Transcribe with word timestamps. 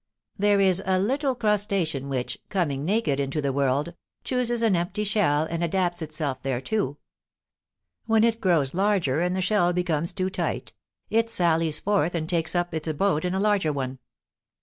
There 0.35 0.59
is 0.59 0.81
a 0.87 0.97
little 0.97 1.35
crustacean 1.35 2.09
which, 2.09 2.39
coming 2.49 2.83
naked 2.83 3.19
into 3.19 3.39
the 3.39 3.53
world, 3.53 3.93
chooses 4.23 4.63
an 4.63 4.75
empty 4.75 5.03
shell 5.03 5.45
and 5.47 5.63
adapts 5.63 6.01
itself 6.01 6.41
thereto; 6.41 6.97
when 8.07 8.23
it 8.23 8.41
grows 8.41 8.73
larger 8.73 9.21
and 9.21 9.35
the 9.35 9.41
shell 9.43 9.73
becomes 9.73 10.11
too 10.11 10.31
tight, 10.31 10.73
it 11.11 11.29
sallies 11.29 11.79
forth 11.79 12.15
and 12.15 12.27
takes 12.27 12.55
up 12.55 12.73
its 12.73 12.87
abode 12.87 13.25
in 13.25 13.35
a 13.35 13.39
larger 13.39 13.71
one. 13.71 13.99